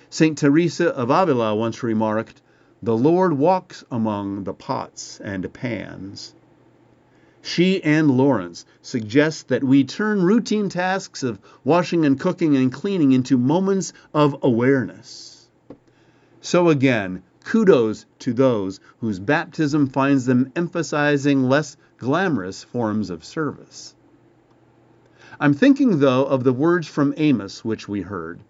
St. 0.10 0.38
Teresa 0.38 0.88
of 0.96 1.10
Avila 1.10 1.54
once 1.54 1.84
remarked, 1.84 2.42
The 2.82 2.96
Lord 2.96 3.34
walks 3.34 3.84
among 3.92 4.46
the 4.46 4.54
pots 4.54 5.20
and 5.22 5.52
pans. 5.52 6.34
She 7.42 7.84
and 7.84 8.12
Lawrence 8.12 8.66
suggest 8.82 9.48
that 9.48 9.64
we 9.64 9.84
turn 9.84 10.24
routine 10.24 10.70
tasks 10.70 11.24
of 11.24 11.40
washing 11.64 12.06
and 12.06 12.20
cooking 12.20 12.56
and 12.58 12.72
cleaning 12.72 13.12
into 13.12 13.38
moments 13.38 13.94
of 14.14 14.36
awareness. 14.42 15.48
So 16.42 16.70
again, 16.70 17.24
kudos 17.44 18.06
to 18.20 18.34
those 18.34 18.80
whose 19.00 19.20
baptism 19.20 19.88
finds 19.88 20.26
them 20.26 20.52
emphasizing 20.56 21.44
less 21.44 21.78
glamorous 21.98 22.64
forms 22.64 23.10
of 23.10 23.24
service. 23.24 23.96
I'm 25.40 25.54
thinking, 25.54 26.00
though, 26.00 26.26
of 26.26 26.44
the 26.44 26.54
words 26.54 26.88
from 26.88 27.14
Amos 27.18 27.64
which 27.64 27.88
we 27.88 28.02
heard. 28.02 28.42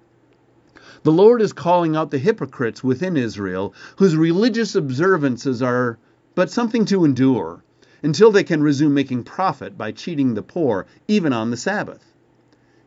The 1.04 1.12
Lord 1.12 1.42
is 1.42 1.54
calling 1.54 1.96
out 1.96 2.12
the 2.12 2.18
hypocrites 2.18 2.84
within 2.84 3.18
Israel 3.18 3.74
whose 3.98 4.16
religious 4.16 4.74
observances 4.76 5.62
are 5.62 6.00
but 6.34 6.50
something 6.50 6.86
to 6.86 7.06
endure 7.06 7.64
until 8.04 8.32
they 8.32 8.44
can 8.44 8.62
resume 8.62 8.94
making 8.94 9.24
profit 9.24 9.76
by 9.76 9.92
cheating 9.92 10.36
the 10.36 10.44
poor, 10.44 10.86
even 11.08 11.34
on 11.34 11.50
the 11.50 11.58
Sabbath. 11.58 12.14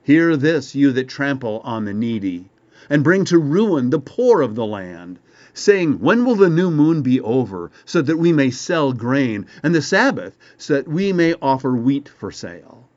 Hear 0.05 0.37
this, 0.37 0.75
you 0.75 0.93
that 0.93 1.09
trample 1.09 1.61
on 1.65 1.85
the 1.85 1.93
needy, 1.93 2.49
and 2.89 3.03
bring 3.03 3.25
to 3.25 3.39
ruin 3.39 3.91
the 3.91 3.99
poor 3.99 4.41
of 4.41 4.55
the 4.55 4.65
land, 4.65 5.19
saying, 5.53 5.99
When 5.99 6.25
will 6.25 6.37
the 6.37 6.49
new 6.49 6.71
moon 6.71 7.03
be 7.03 7.21
over, 7.21 7.73
so 7.85 8.01
that 8.03 8.19
we 8.19 8.33
may 8.33 8.51
sell 8.51 8.93
grain, 8.93 9.47
and 9.63 9.75
the 9.75 9.83
Sabbath, 9.83 10.39
so 10.57 10.75
that 10.75 10.89
we 10.89 11.13
may 11.13 11.35
offer 11.43 11.75
wheat 11.75 12.09
for 12.09 12.31
sale? 12.31 12.89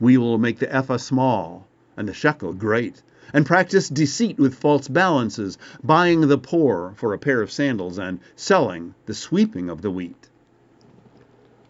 We 0.00 0.16
will 0.16 0.38
make 0.38 0.58
the 0.58 0.74
ephah 0.74 0.96
small, 0.96 1.68
and 1.96 2.08
the 2.08 2.14
shekel 2.14 2.54
great, 2.54 3.02
and 3.32 3.44
practice 3.44 3.90
deceit 3.90 4.38
with 4.38 4.54
false 4.54 4.88
balances, 4.88 5.58
buying 5.84 6.22
the 6.22 6.38
poor 6.38 6.94
for 6.96 7.12
a 7.12 7.18
pair 7.18 7.42
of 7.42 7.52
sandals, 7.52 7.98
and 7.98 8.20
selling 8.36 8.94
the 9.04 9.14
sweeping 9.14 9.68
of 9.68 9.82
the 9.82 9.90
wheat 9.90 10.30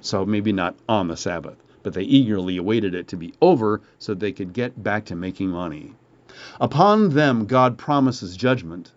so 0.02 0.26
maybe 0.26 0.52
not 0.52 0.76
on 0.88 1.08
the 1.08 1.16
Sabbath, 1.16 1.56
but 1.82 1.94
they 1.94 2.02
eagerly 2.02 2.56
awaited 2.56 2.94
it 2.94 3.08
to 3.08 3.16
be 3.16 3.32
over 3.40 3.80
so 3.98 4.12
they 4.12 4.32
could 4.32 4.52
get 4.52 4.82
back 4.82 5.04
to 5.06 5.16
making 5.16 5.48
money. 5.48 5.94
Upon 6.60 7.10
them 7.10 7.46
God 7.46 7.78
promises 7.78 8.36
judgment, 8.36 8.92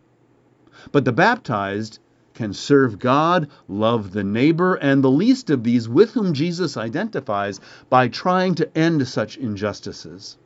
but 0.92 1.06
the 1.06 1.12
baptized 1.12 2.00
can 2.34 2.54
serve 2.54 3.00
God, 3.00 3.48
love 3.68 4.12
the 4.12 4.24
neighbor, 4.24 4.76
and 4.76 5.04
the 5.04 5.10
least 5.12 5.50
of 5.50 5.64
these 5.64 5.88
with 5.88 6.12
whom 6.12 6.34
Jesus 6.34 6.76
identifies 6.76 7.60
by 7.90 8.08
trying 8.08 8.56
to 8.56 8.78
end 8.78 9.08
such 9.08 9.38
injustices. 9.38 10.38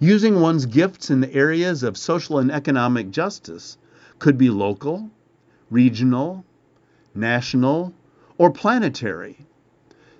Using 0.00 0.40
one's 0.40 0.66
gifts 0.66 1.10
in 1.10 1.20
the 1.20 1.32
areas 1.32 1.82
of 1.82 1.96
social 1.96 2.38
and 2.38 2.50
economic 2.50 3.10
justice 3.10 3.78
could 4.18 4.36
be 4.36 4.50
local, 4.50 5.10
regional, 5.70 6.44
national, 7.14 7.94
or 8.36 8.50
planetary. 8.50 9.46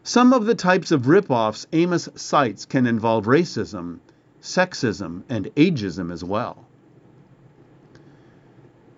Some 0.08 0.32
of 0.32 0.46
the 0.46 0.54
types 0.54 0.92
of 0.92 1.08
ripoffs 1.08 1.66
Amos 1.72 2.08
cites 2.14 2.64
can 2.64 2.86
involve 2.86 3.24
racism, 3.24 3.98
sexism, 4.40 5.24
and 5.28 5.52
ageism 5.56 6.12
as 6.12 6.22
well. 6.22 6.64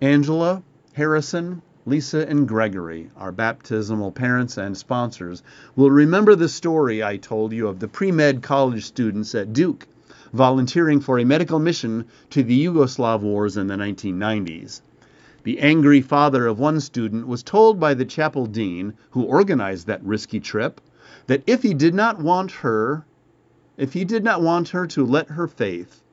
Angela, 0.01 0.61
Harrison, 0.93 1.63
Lisa, 1.87 2.29
and 2.29 2.47
Gregory, 2.47 3.09
our 3.17 3.31
baptismal 3.31 4.11
parents 4.11 4.55
and 4.55 4.77
sponsors, 4.77 5.41
will 5.75 5.89
remember 5.89 6.35
the 6.35 6.47
story 6.47 7.03
I 7.03 7.17
told 7.17 7.53
you 7.53 7.67
of 7.67 7.79
the 7.79 7.87
pre 7.87 8.11
med 8.11 8.43
college 8.43 8.85
students 8.85 9.33
at 9.33 9.51
Duke 9.51 9.87
volunteering 10.31 10.99
for 10.99 11.17
a 11.17 11.25
medical 11.25 11.57
mission 11.57 12.05
to 12.29 12.43
the 12.43 12.65
Yugoslav 12.65 13.21
wars 13.21 13.57
in 13.57 13.65
the 13.65 13.75
1990s. 13.75 14.81
The 15.41 15.59
angry 15.59 16.01
father 16.01 16.45
of 16.45 16.59
one 16.59 16.79
student 16.79 17.25
was 17.25 17.41
told 17.41 17.79
by 17.79 17.95
the 17.95 18.05
chapel 18.05 18.45
dean, 18.45 18.93
who 19.09 19.23
organized 19.23 19.87
that 19.87 20.03
risky 20.03 20.39
trip, 20.39 20.79
that 21.27 21.43
if 21.47 21.63
he 21.63 21.73
did 21.73 21.93
not 21.93 22.19
want 22.19 22.51
her, 22.51 23.05
if 23.77 23.93
he 23.93 24.05
did 24.05 24.23
not 24.23 24.41
want 24.41 24.69
her 24.69 24.85
to 24.87 25.05
let 25.05 25.29
her 25.29 25.47
faith, 25.47 26.03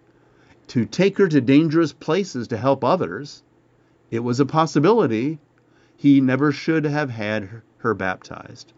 to 0.68 0.84
take 0.84 1.18
her 1.18 1.28
to 1.28 1.40
dangerous 1.40 1.92
places 1.92 2.48
to 2.48 2.56
help 2.56 2.82
others, 2.82 3.42
it 4.10 4.20
was 4.20 4.40
a 4.40 4.46
possibility 4.46 5.38
he 5.96 6.20
never 6.20 6.52
should 6.52 6.84
have 6.84 7.10
had 7.10 7.62
her 7.78 7.94
baptized. 7.94 8.72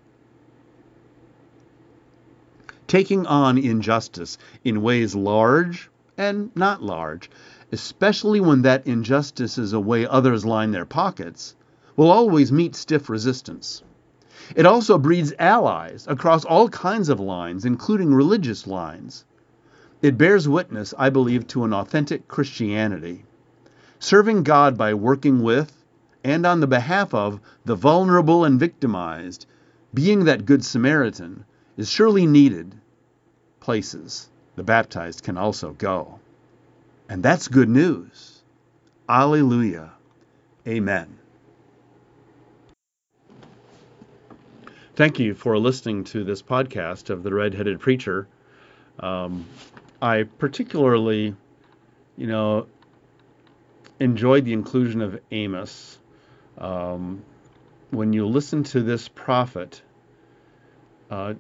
Taking 2.87 3.27
on 3.27 3.59
injustice 3.59 4.39
in 4.65 4.83
ways 4.83 5.15
large 5.15 5.91
and 6.17 6.51
not 6.57 6.83
large, 6.83 7.31
especially 7.71 8.41
when 8.41 8.63
that 8.63 8.87
injustice 8.87 9.59
is 9.59 9.73
a 9.73 9.81
way 9.81 10.07
others 10.07 10.45
line 10.45 10.71
their 10.71 10.87
pockets, 10.87 11.55
will 11.97 12.11
always 12.11 12.51
meet 12.51 12.75
stiff 12.75 13.09
resistance. 13.09 13.83
It 14.55 14.67
also 14.67 14.99
breeds 14.99 15.33
allies 15.39 16.07
across 16.09 16.45
all 16.45 16.69
kinds 16.69 17.09
of 17.09 17.21
lines, 17.21 17.65
including 17.65 18.15
religious 18.15 18.67
lines. 18.67 19.25
It 20.01 20.17
bears 20.17 20.49
witness, 20.49 20.95
I 20.97 21.11
believe, 21.11 21.47
to 21.49 21.65
an 21.65 21.73
authentic 21.73 22.29
Christianity. 22.29 23.25
Serving 23.99 24.45
God 24.45 24.79
by 24.79 24.95
working 24.95 25.43
with 25.43 25.73
and 26.23 26.47
on 26.47 26.61
the 26.61 26.67
behalf 26.67 27.15
of 27.15 27.41
the 27.65 27.75
vulnerable 27.75 28.45
and 28.45 28.61
victimized, 28.61 29.47
being 29.95 30.25
that 30.25 30.47
Good 30.47 30.65
Samaritan, 30.65 31.45
is 31.77 31.91
surely 31.91 32.27
needed. 32.27 32.75
Places 33.61 34.29
the 34.57 34.63
baptized 34.63 35.23
can 35.23 35.37
also 35.39 35.73
go. 35.73 36.19
And 37.09 37.23
that's 37.23 37.49
good 37.49 37.69
news. 37.69 38.43
Alleluia. 39.09 39.93
Amen. 40.67 41.18
Thank 44.99 45.21
you 45.21 45.33
for 45.33 45.57
listening 45.57 46.03
to 46.03 46.25
this 46.25 46.43
podcast 46.43 47.09
of 47.09 47.23
the 47.23 47.33
Redheaded 47.33 47.79
Preacher. 47.79 48.27
Um, 48.99 49.47
I 50.03 50.25
particularly, 50.25 51.37
you 52.17 52.27
know, 52.27 52.67
enjoyed 54.01 54.45
the 54.45 54.53
inclusion 54.53 55.01
of 55.01 55.21
Amos. 55.31 56.01
Um, 56.59 57.23
when 57.91 58.13
you 58.13 58.27
listen 58.27 58.65
to 58.65 58.83
this 58.83 59.07
prophet 59.07 59.81
uh, 61.13 61.35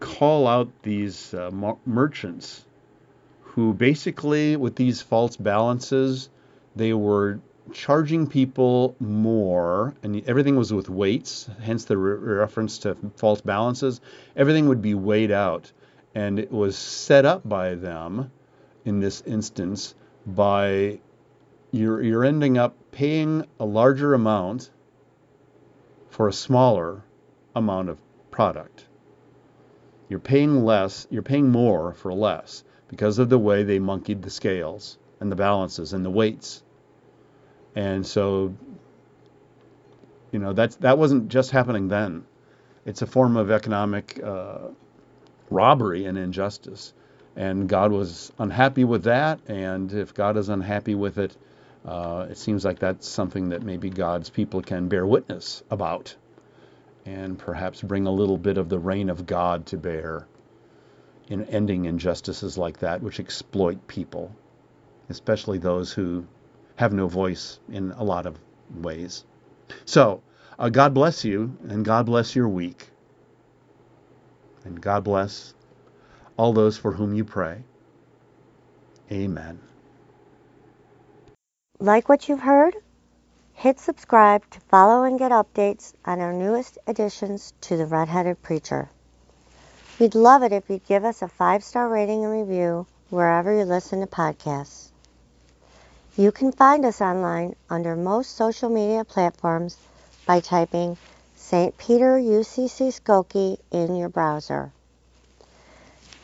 call 0.00 0.46
out 0.46 0.70
these 0.82 1.32
uh, 1.32 1.50
merchants 1.86 2.66
who 3.40 3.72
basically, 3.72 4.54
with 4.56 4.76
these 4.76 5.00
false 5.00 5.34
balances, 5.34 6.28
they 6.76 6.92
were 6.92 7.40
charging 7.72 8.26
people 8.26 8.96
more, 9.00 9.94
and 10.02 10.22
everything 10.28 10.56
was 10.56 10.72
with 10.72 10.88
weights, 10.88 11.48
hence 11.60 11.84
the 11.84 11.96
re- 11.96 12.36
reference 12.36 12.78
to 12.78 12.96
false 13.16 13.40
balances. 13.40 14.00
Everything 14.36 14.68
would 14.68 14.82
be 14.82 14.94
weighed 14.94 15.30
out, 15.30 15.72
and 16.14 16.38
it 16.38 16.50
was 16.50 16.76
set 16.76 17.24
up 17.24 17.48
by 17.48 17.74
them 17.74 18.30
in 18.84 19.00
this 19.00 19.22
instance 19.22 19.94
by 20.26 21.00
you're, 21.70 22.02
you're 22.02 22.24
ending 22.24 22.58
up 22.58 22.74
paying 22.90 23.46
a 23.60 23.64
larger 23.64 24.14
amount 24.14 24.70
for 26.10 26.28
a 26.28 26.32
smaller 26.32 27.02
amount 27.54 27.88
of 27.88 28.00
product. 28.30 28.86
You're 30.08 30.20
paying 30.20 30.64
less, 30.64 31.06
you're 31.10 31.22
paying 31.22 31.50
more 31.50 31.92
for 31.92 32.12
less 32.12 32.64
because 32.88 33.18
of 33.18 33.28
the 33.28 33.38
way 33.38 33.62
they 33.62 33.78
monkeyed 33.78 34.22
the 34.22 34.30
scales 34.30 34.98
and 35.20 35.30
the 35.30 35.36
balances 35.36 35.92
and 35.92 36.04
the 36.04 36.10
weights 36.10 36.62
and 37.78 38.04
so 38.04 38.56
you 40.32 40.40
know 40.40 40.52
that's 40.52 40.76
that 40.76 40.98
wasn't 40.98 41.28
just 41.28 41.52
happening 41.52 41.86
then. 41.86 42.24
It's 42.84 43.02
a 43.02 43.06
form 43.06 43.36
of 43.36 43.52
economic 43.52 44.20
uh, 44.22 44.68
robbery 45.48 46.04
and 46.06 46.18
injustice. 46.18 46.92
And 47.36 47.68
god 47.68 47.92
was 47.92 48.32
unhappy 48.36 48.82
with 48.82 49.04
that. 49.04 49.38
And 49.46 49.92
if 49.92 50.12
god 50.12 50.36
is 50.36 50.48
unhappy 50.48 50.96
with 50.96 51.18
it 51.18 51.36
uh, 51.84 52.26
it 52.28 52.36
seems 52.36 52.64
like 52.64 52.80
that's 52.80 53.06
something 53.06 53.50
that 53.50 53.62
maybe 53.62 53.90
god's 53.90 54.28
people 54.28 54.60
can 54.60 54.88
bear 54.88 55.06
witness 55.06 55.62
about 55.70 56.16
and 57.06 57.38
perhaps 57.38 57.80
bring 57.80 58.08
a 58.08 58.10
little 58.10 58.36
bit 58.38 58.58
of 58.58 58.68
the 58.68 58.78
reign 58.78 59.08
of 59.08 59.24
god 59.24 59.66
to 59.66 59.76
bear 59.76 60.26
in 61.28 61.44
ending 61.44 61.84
injustices 61.84 62.58
like 62.58 62.78
that 62.78 63.02
which 63.02 63.20
exploit 63.20 63.86
people 63.86 64.34
especially 65.08 65.58
those 65.58 65.92
who 65.92 66.26
have 66.78 66.92
no 66.92 67.08
voice 67.08 67.58
in 67.68 67.90
a 67.92 68.04
lot 68.04 68.24
of 68.24 68.38
ways. 68.72 69.24
So, 69.84 70.22
uh, 70.60 70.68
God 70.68 70.94
bless 70.94 71.24
you, 71.24 71.58
and 71.68 71.84
God 71.84 72.06
bless 72.06 72.36
your 72.36 72.48
week. 72.48 72.88
And 74.64 74.80
God 74.80 75.02
bless 75.02 75.54
all 76.36 76.52
those 76.52 76.78
for 76.78 76.92
whom 76.92 77.14
you 77.14 77.24
pray. 77.24 77.64
Amen. 79.10 79.58
Like 81.80 82.08
what 82.08 82.28
you've 82.28 82.40
heard? 82.40 82.76
Hit 83.54 83.80
subscribe 83.80 84.48
to 84.50 84.60
follow 84.60 85.02
and 85.02 85.18
get 85.18 85.32
updates 85.32 85.94
on 86.04 86.20
our 86.20 86.32
newest 86.32 86.78
additions 86.86 87.54
to 87.62 87.76
the 87.76 87.86
Redheaded 87.86 88.40
Preacher. 88.40 88.88
We'd 89.98 90.14
love 90.14 90.44
it 90.44 90.52
if 90.52 90.70
you'd 90.70 90.86
give 90.86 91.04
us 91.04 91.22
a 91.22 91.28
five 91.28 91.64
star 91.64 91.88
rating 91.88 92.24
and 92.24 92.32
review 92.32 92.86
wherever 93.10 93.52
you 93.52 93.64
listen 93.64 94.00
to 94.00 94.06
podcasts. 94.06 94.87
You 96.18 96.32
can 96.32 96.50
find 96.50 96.84
us 96.84 97.00
online 97.00 97.54
under 97.70 97.94
most 97.94 98.34
social 98.34 98.68
media 98.68 99.04
platforms 99.04 99.76
by 100.26 100.40
typing 100.40 100.96
St. 101.36 101.78
Peter 101.78 102.18
UCC 102.18 102.90
Skokie 102.90 103.58
in 103.70 103.94
your 103.94 104.08
browser. 104.08 104.72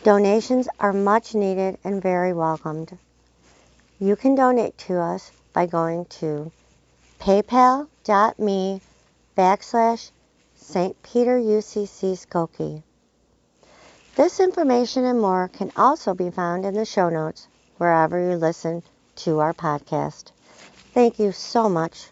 Donations 0.03 0.69
are 0.81 0.93
much 0.93 1.37
needed 1.37 1.79
and 1.85 2.03
very 2.03 2.33
welcomed. 2.33 2.99
You 4.01 4.17
can 4.17 4.35
donate 4.35 4.77
to 4.79 4.99
us 4.99 5.31
by 5.53 5.67
going 5.67 6.07
to 6.19 6.51
paypal.me 7.21 8.81
backslash 9.39 10.11
St. 10.57 11.03
Peter 11.05 11.39
UCC 11.39 12.19
Skokie. 12.19 12.83
This 14.17 14.41
information 14.41 15.05
and 15.05 15.21
more 15.21 15.47
can 15.47 15.71
also 15.77 16.15
be 16.15 16.31
found 16.31 16.65
in 16.65 16.75
the 16.75 16.85
show 16.85 17.11
notes 17.11 17.47
wherever 17.79 18.19
you 18.19 18.35
listen 18.35 18.83
to 19.17 19.41
our 19.41 19.55
podcast. 19.55 20.33
Thank 20.93 21.19
you 21.19 21.33
so 21.33 21.69
much 21.69 22.09